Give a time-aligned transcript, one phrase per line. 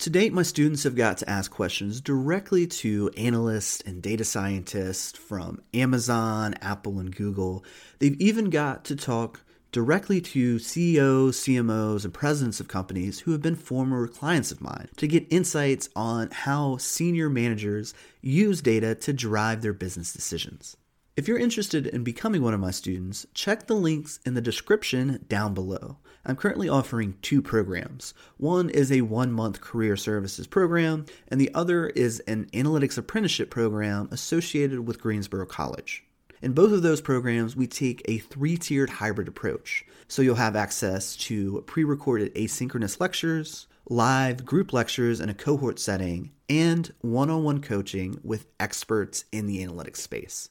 [0.00, 5.16] To date, my students have got to ask questions directly to analysts and data scientists
[5.18, 7.64] from Amazon, Apple, and Google.
[7.98, 9.40] They've even got to talk
[9.72, 14.88] directly to CEOs, CMOs, and presidents of companies who have been former clients of mine
[14.98, 20.76] to get insights on how senior managers use data to drive their business decisions.
[21.16, 25.24] If you're interested in becoming one of my students, check the links in the description
[25.28, 25.96] down below.
[26.26, 28.12] I'm currently offering two programs.
[28.36, 33.48] One is a one month career services program, and the other is an analytics apprenticeship
[33.48, 36.04] program associated with Greensboro College.
[36.42, 39.86] In both of those programs, we take a three tiered hybrid approach.
[40.08, 45.78] So you'll have access to pre recorded asynchronous lectures, live group lectures in a cohort
[45.78, 50.50] setting, and one on one coaching with experts in the analytics space.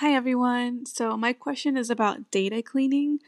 [0.00, 0.84] Hi, everyone.
[0.84, 3.20] So, my question is about data cleaning.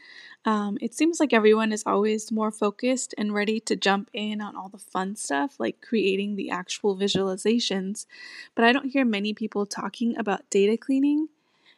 [0.45, 4.55] Um, it seems like everyone is always more focused and ready to jump in on
[4.55, 8.05] all the fun stuff, like creating the actual visualizations,
[8.53, 11.29] but I don't hear many people talking about data cleaning.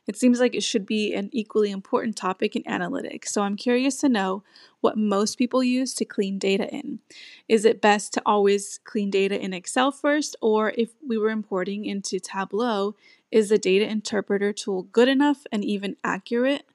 [0.07, 3.29] It seems like it should be an equally important topic in analytics.
[3.29, 4.43] So, I'm curious to know
[4.81, 6.99] what most people use to clean data in.
[7.47, 11.85] Is it best to always clean data in Excel first, or if we were importing
[11.85, 12.95] into Tableau,
[13.31, 16.65] is the data interpreter tool good enough and even accurate?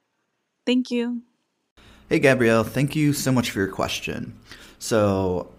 [0.65, 1.21] Thank you.
[2.09, 4.37] Hey, Gabrielle, thank you so much for your question.
[4.79, 5.51] So,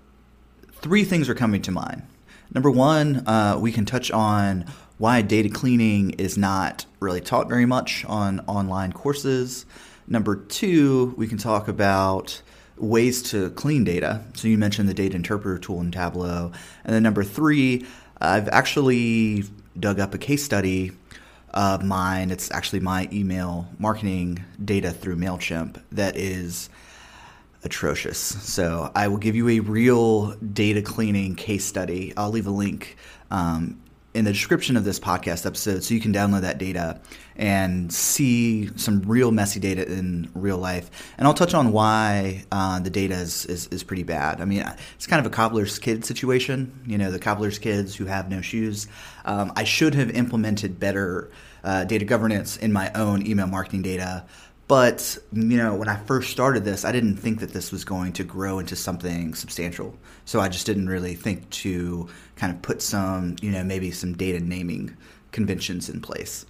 [0.72, 2.02] three things are coming to mind.
[2.52, 4.64] Number one, uh, we can touch on
[4.96, 9.66] why data cleaning is not really taught very much on online courses.
[10.06, 12.40] Number two, we can talk about
[12.76, 14.24] ways to clean data.
[14.34, 16.50] So, you mentioned the data interpreter tool in Tableau.
[16.84, 17.86] And then number three,
[18.20, 19.44] I've actually
[19.78, 20.92] dug up a case study
[21.54, 22.30] of mine.
[22.30, 26.68] It's actually my email marketing data through MailChimp that is
[27.64, 28.18] atrocious.
[28.18, 32.12] So I will give you a real data cleaning case study.
[32.16, 32.96] I'll leave a link
[33.30, 33.80] um,
[34.14, 37.00] in the description of this podcast episode so you can download that data
[37.36, 40.90] and see some real messy data in real life.
[41.18, 44.40] And I'll touch on why uh, the data is, is, is, pretty bad.
[44.40, 44.64] I mean,
[44.96, 46.80] it's kind of a cobbler's kid situation.
[46.86, 48.88] You know, the cobbler's kids who have no shoes.
[49.24, 51.30] Um, I should have implemented better
[51.62, 54.24] uh, data governance in my own email marketing data.
[54.68, 58.12] But you know, when I first started this, I didn't think that this was going
[58.14, 59.96] to grow into something substantial.
[60.26, 64.12] So I just didn't really think to kind of put some, you know, maybe some
[64.12, 64.94] data naming
[65.32, 66.44] conventions in place.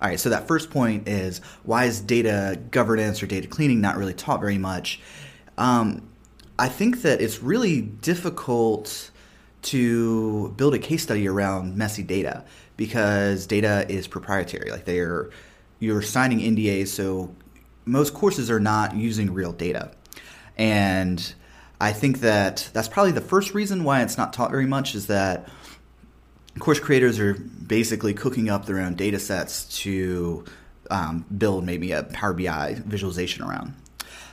[0.00, 3.96] All right, so that first point is why is data governance or data cleaning not
[3.96, 5.00] really taught very much?
[5.56, 6.08] Um,
[6.58, 9.10] I think that it's really difficult
[9.62, 12.44] to build a case study around messy data
[12.76, 14.70] because data is proprietary.
[14.70, 15.30] Like they are,
[15.78, 17.34] you're signing NDAs, so
[17.84, 19.92] most courses are not using real data.
[20.56, 21.34] And
[21.80, 25.06] I think that that's probably the first reason why it's not taught very much is
[25.08, 25.48] that
[26.58, 30.44] course creators are basically cooking up their own data sets to
[30.90, 33.74] um, build maybe a Power BI visualization around.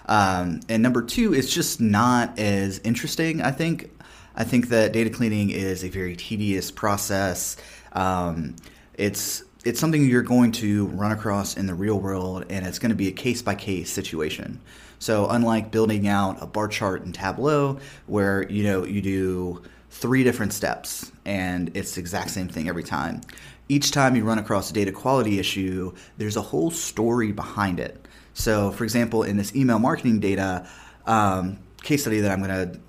[0.08, 3.92] Um, and number two, it's just not as interesting, I think.
[4.36, 7.58] I think that data cleaning is a very tedious process.
[7.94, 8.56] Um,
[8.96, 12.92] it's it's something you're going to run across in the real world, and it's going
[12.92, 14.60] to be a case by case situation.
[15.00, 19.62] So, unlike building out a bar chart in Tableau, where you know you do
[19.92, 23.22] three different steps and it's the exact same thing every time.
[23.70, 28.08] Each time you run across a data quality issue, there's a whole story behind it.
[28.34, 30.68] So, for example, in this email marketing data
[31.06, 32.80] um, case study that I'm going to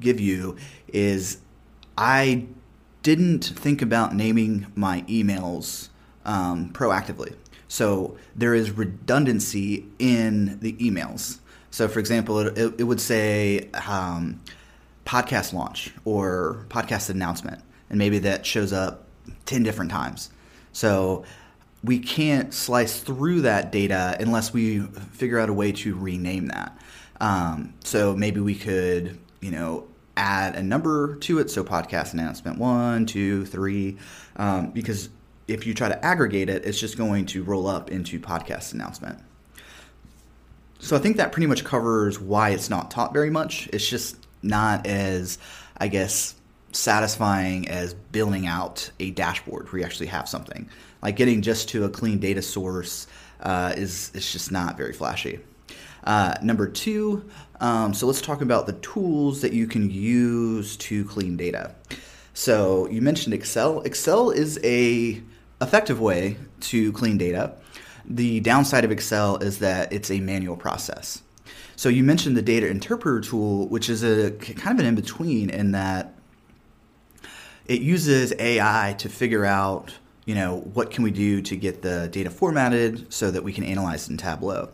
[0.00, 0.56] give you,
[0.88, 1.38] is
[1.96, 2.46] I
[3.02, 5.88] didn't think about naming my emails
[6.26, 7.34] um, proactively.
[7.68, 11.38] So there is redundancy in the emails.
[11.70, 14.40] So, for example, it, it, would say um,
[15.04, 19.06] podcast launch or podcast announcement, and maybe that shows up
[19.46, 20.30] 10 different times.
[20.72, 21.24] So
[21.82, 26.76] we can't slice through that data unless we figure out a way to rename that.
[27.20, 29.86] Um, so maybe we could, you know,
[30.16, 31.50] add a number to it.
[31.50, 33.98] So podcast announcement one, two, three,
[34.36, 35.08] um, because
[35.48, 39.18] if you try to aggregate it, it's just going to roll up into podcast announcement.
[40.78, 43.68] So I think that pretty much covers why it's not taught very much.
[43.72, 45.38] It's just not as,
[45.78, 46.34] I guess,
[46.72, 50.68] satisfying as building out a dashboard where you actually have something.
[51.02, 53.06] Like getting just to a clean data source
[53.40, 55.40] uh, is is just not very flashy.
[56.04, 57.24] Uh, number two,
[57.60, 61.74] um, so let's talk about the tools that you can use to clean data.
[62.34, 63.80] So you mentioned Excel.
[63.82, 65.22] Excel is a
[65.60, 67.54] effective way to clean data.
[68.04, 71.22] The downside of Excel is that it's a manual process.
[71.76, 75.50] So you mentioned the data interpreter tool, which is a kind of an in between
[75.50, 76.14] in that
[77.66, 79.92] it uses AI to figure out,
[80.24, 83.64] you know, what can we do to get the data formatted so that we can
[83.64, 84.70] analyze it in Tableau.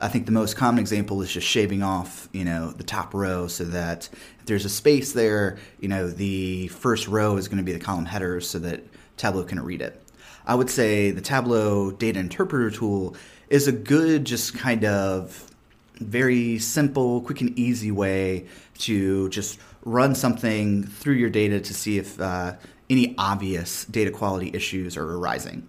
[0.00, 3.46] I think the most common example is just shaving off, you know, the top row
[3.46, 4.08] so that
[4.40, 7.78] if there's a space there, you know, the first row is going to be the
[7.78, 8.82] column headers so that
[9.18, 10.02] Tableau can read it.
[10.46, 13.16] I would say the Tableau data interpreter tool
[13.48, 15.46] is a good, just kind of
[15.96, 18.46] very simple, quick and easy way
[18.78, 22.54] to just run something through your data to see if uh,
[22.88, 25.68] any obvious data quality issues are arising.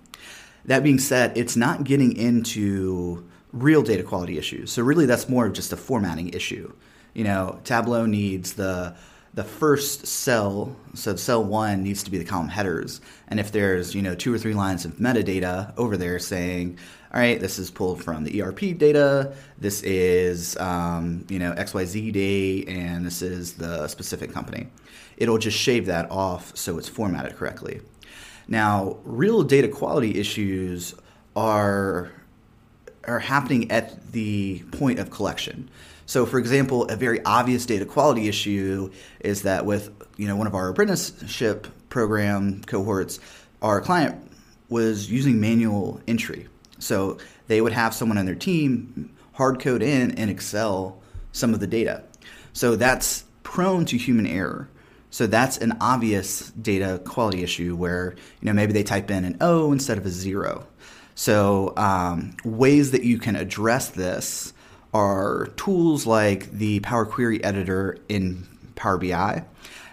[0.65, 4.71] That being said, it's not getting into real data quality issues.
[4.71, 6.71] So really, that's more of just a formatting issue.
[7.13, 8.95] You know, Tableau needs the
[9.33, 12.99] the first cell, so cell one needs to be the column headers.
[13.29, 16.77] And if there's, you know, two or three lines of metadata over there saying,
[17.13, 22.11] all right, this is pulled from the ERP data, this is, um, you know, XYZ
[22.11, 24.67] date, and this is the specific company.
[25.17, 27.81] It'll just shave that off so it's formatted correctly.
[28.47, 30.95] Now, real data quality issues
[31.35, 32.11] are
[33.07, 35.69] are happening at the point of collection.
[36.11, 38.91] So, for example, a very obvious data quality issue
[39.21, 43.21] is that with you know one of our apprenticeship program cohorts,
[43.61, 44.29] our client
[44.67, 46.49] was using manual entry.
[46.79, 47.17] So
[47.47, 51.67] they would have someone on their team hard code in in Excel some of the
[51.67, 52.03] data.
[52.51, 54.67] So that's prone to human error.
[55.11, 59.37] So that's an obvious data quality issue where you know maybe they type in an
[59.39, 60.67] O instead of a zero.
[61.15, 64.53] So, um, ways that you can address this
[64.93, 69.43] are tools like the Power Query Editor in Power BI.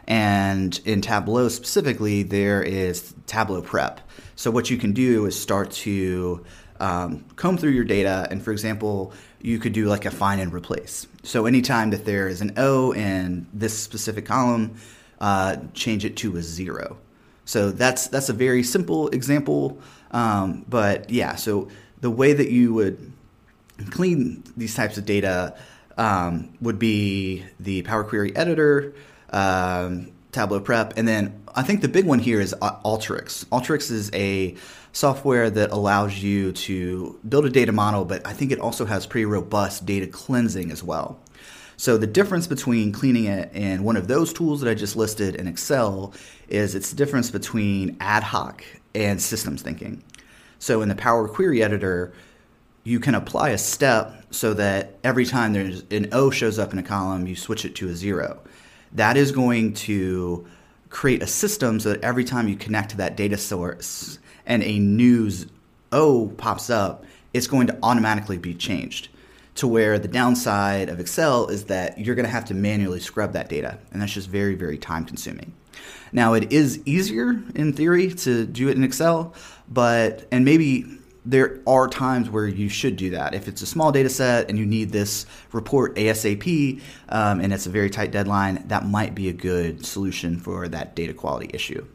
[0.06, 4.00] And in Tableau specifically, there is Tableau Prep.
[4.36, 6.44] So, what you can do is start to
[6.80, 8.26] um, comb through your data.
[8.30, 9.12] And for example,
[9.42, 11.06] you could do like a find and replace.
[11.22, 14.76] So, anytime that there is an O in this specific column,
[15.20, 16.96] uh, change it to a zero.
[17.44, 19.78] So, that's, that's a very simple example.
[20.10, 21.68] Um, but yeah, so
[22.00, 23.12] the way that you would
[23.90, 25.56] clean these types of data
[25.96, 28.94] um, would be the Power Query Editor,
[29.30, 33.44] um, Tableau Prep, and then I think the big one here is Alteryx.
[33.46, 34.54] Alteryx is a
[34.92, 39.06] software that allows you to build a data model, but I think it also has
[39.06, 41.18] pretty robust data cleansing as well.
[41.76, 45.36] So the difference between cleaning it in one of those tools that I just listed
[45.36, 46.12] in Excel
[46.48, 48.64] is it's the difference between ad hoc
[48.94, 50.02] and systems thinking.
[50.58, 52.12] So in the Power Query Editor,
[52.88, 56.78] you can apply a step so that every time there's an O shows up in
[56.78, 58.40] a column, you switch it to a zero.
[58.92, 60.46] That is going to
[60.88, 64.78] create a system so that every time you connect to that data source and a
[64.78, 65.30] new
[65.92, 69.08] O pops up, it's going to automatically be changed.
[69.56, 73.32] To where the downside of Excel is that you're going to have to manually scrub
[73.34, 75.52] that data, and that's just very, very time consuming.
[76.10, 79.34] Now, it is easier in theory to do it in Excel,
[79.68, 80.97] but, and maybe
[81.28, 83.34] there are times where you should do that.
[83.34, 86.80] If it's a small data set and you need this report ASAP
[87.10, 90.96] um, and it's a very tight deadline, that might be a good solution for that
[90.96, 91.86] data quality issue.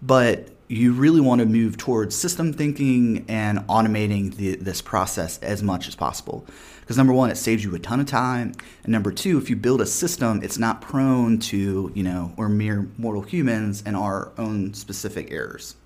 [0.00, 5.62] But you really want to move towards system thinking and automating the, this process as
[5.62, 6.46] much as possible.
[6.80, 9.54] Because number one, it saves you a ton of time, and number two, if you
[9.54, 14.32] build a system, it's not prone to you know we're mere mortal humans and our
[14.38, 15.76] own specific errors.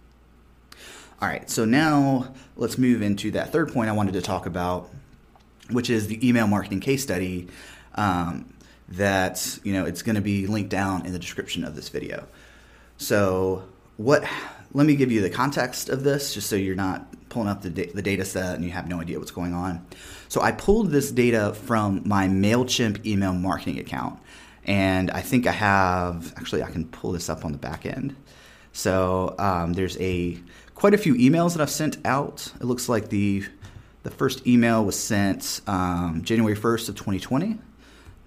[1.21, 4.91] All right, so now let's move into that third point I wanted to talk about,
[5.71, 7.49] which is the email marketing case study.
[7.95, 8.53] Um,
[8.89, 12.27] that you know it's going to be linked down in the description of this video.
[12.99, 13.65] So
[13.97, 14.25] what
[14.73, 17.71] let me give you the context of this just so you're not pulling up the,
[17.71, 19.87] da- the data set and you have no idea what's going on.
[20.29, 24.21] So I pulled this data from my MailChimp email marketing account.
[24.65, 28.17] And I think I have, actually, I can pull this up on the back end.
[28.77, 30.39] So um, there's a
[30.75, 32.53] quite a few emails that I've sent out.
[32.61, 33.43] It looks like the
[34.03, 37.59] the first email was sent um, January 1st of 2020,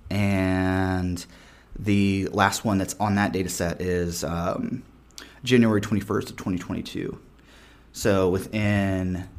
[0.10, 1.24] and
[1.77, 4.82] the last one that's on that data set is um,
[5.44, 7.20] January 21st of 2022.
[7.94, 9.29] So within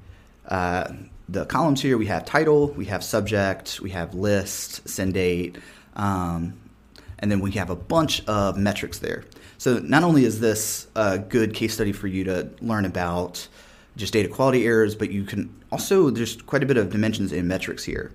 [0.47, 0.93] uh,
[1.29, 5.59] the columns here, we have title, we have subject, we have list, send date,
[5.97, 6.60] um,
[7.21, 9.25] and then we have a bunch of metrics there.
[9.59, 13.47] So not only is this a good case study for you to learn about
[13.97, 17.47] just data quality errors, but you can also, there's quite a bit of dimensions in
[17.47, 18.12] metrics here.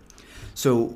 [0.56, 0.96] So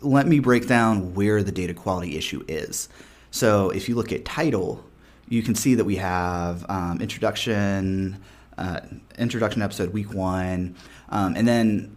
[0.00, 2.88] let me break down where the data quality issue is.
[3.30, 4.84] So if you look at title,
[5.28, 8.22] you can see that we have um, introduction,
[8.56, 8.80] uh,
[9.18, 10.76] introduction episode week one,
[11.10, 11.96] um, and then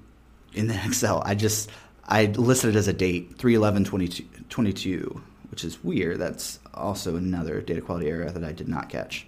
[0.53, 1.69] in the Excel, I just
[2.05, 6.17] I listed it as a date 311 22, 22, which is weird.
[6.17, 9.27] That's also another data quality error that I did not catch.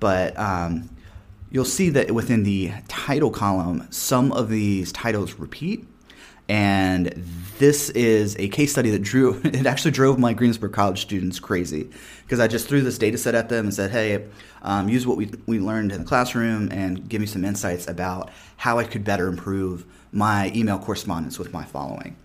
[0.00, 0.90] But um,
[1.50, 5.86] you'll see that within the title column, some of these titles repeat.
[6.50, 7.12] And
[7.58, 11.90] this is a case study that drew, it actually drove my Greensboro College students crazy
[12.22, 14.26] because I just threw this data set at them and said, hey,
[14.62, 18.30] um, use what we, we learned in the classroom and give me some insights about
[18.56, 22.16] how I could better improve my email correspondence with my following.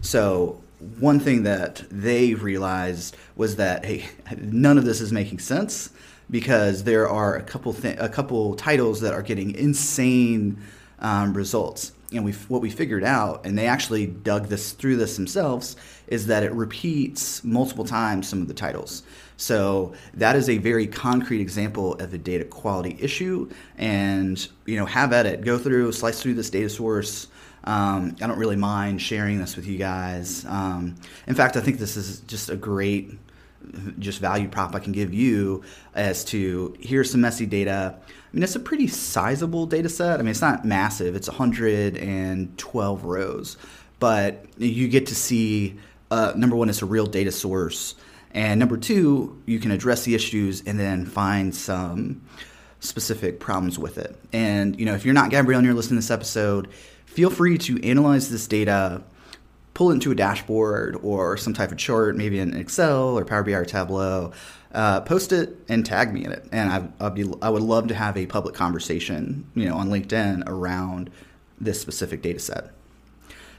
[0.00, 0.62] So,
[0.98, 5.90] one thing that they realized was that, hey, none of this is making sense
[6.30, 10.58] because there are a couple a couple titles that are getting insane
[10.98, 11.92] um, results.
[12.12, 16.26] And we what we figured out, and they actually dug this through this themselves, is
[16.26, 19.02] that it repeats multiple times some of the titles.
[19.36, 23.50] So that is a very concrete example of a data quality issue.
[23.76, 25.44] And you know, have at it.
[25.44, 27.28] Go through, slice through this data source.
[27.66, 30.44] Um, I don't really mind sharing this with you guys.
[30.46, 30.96] Um,
[31.26, 33.18] in fact, I think this is just a great
[33.98, 37.96] just value prop I can give you as to here's some messy data.
[37.98, 40.20] I mean, it's a pretty sizable data set.
[40.20, 43.56] I mean, it's not massive, it's 112 rows,
[43.98, 45.78] but you get to see
[46.10, 47.94] uh, number one, it's a real data source.
[48.32, 52.22] And number two, you can address the issues and then find some
[52.80, 54.16] specific problems with it.
[54.32, 56.68] And, you know, if you're not Gabrielle and you're listening to this episode,
[57.06, 59.02] feel free to analyze this data
[59.76, 63.42] pull it into a dashboard or some type of chart, maybe in Excel or Power
[63.42, 64.32] BI or Tableau,
[64.72, 66.48] uh, post it and tag me in it.
[66.50, 70.48] And I, be, I would love to have a public conversation, you know, on LinkedIn
[70.48, 71.10] around
[71.60, 72.70] this specific data set.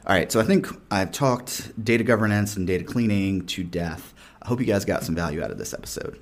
[0.07, 4.15] All right, so I think I've talked data governance and data cleaning to death.
[4.41, 6.19] I hope you guys got some value out of this episode.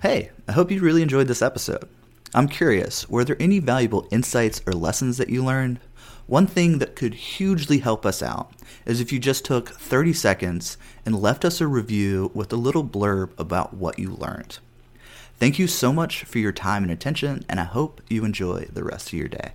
[0.00, 1.86] Hey, I hope you really enjoyed this episode.
[2.34, 5.80] I'm curious, were there any valuable insights or lessons that you learned?
[6.26, 8.50] One thing that could hugely help us out
[8.86, 12.84] is if you just took 30 seconds and left us a review with a little
[12.84, 14.58] blurb about what you learned.
[15.38, 18.84] Thank you so much for your time and attention, and I hope you enjoy the
[18.84, 19.52] rest of your day.